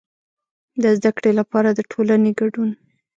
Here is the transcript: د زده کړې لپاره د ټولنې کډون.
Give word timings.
د 0.83 0.83
زده 0.97 1.11
کړې 1.17 1.31
لپاره 1.39 1.69
د 1.73 1.79
ټولنې 1.91 2.31
کډون. 2.39 2.69